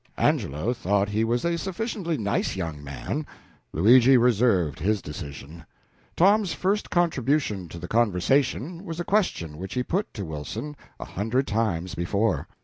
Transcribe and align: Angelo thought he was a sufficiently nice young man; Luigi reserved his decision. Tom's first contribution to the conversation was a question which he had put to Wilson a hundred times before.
Angelo 0.17 0.73
thought 0.73 1.09
he 1.09 1.23
was 1.23 1.45
a 1.45 1.59
sufficiently 1.59 2.17
nice 2.17 2.55
young 2.55 2.83
man; 2.83 3.23
Luigi 3.71 4.17
reserved 4.17 4.79
his 4.79 4.99
decision. 4.99 5.63
Tom's 6.17 6.53
first 6.55 6.89
contribution 6.89 7.67
to 7.69 7.77
the 7.77 7.87
conversation 7.87 8.83
was 8.83 8.99
a 8.99 9.03
question 9.05 9.59
which 9.59 9.75
he 9.75 9.81
had 9.81 9.87
put 9.89 10.11
to 10.15 10.25
Wilson 10.25 10.75
a 10.99 11.05
hundred 11.05 11.45
times 11.45 11.93
before. 11.93 12.47